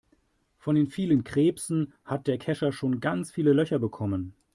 [0.57, 4.33] Von den vielen Krebsen hat der Kescher schon ganz viele Löcher bekommen.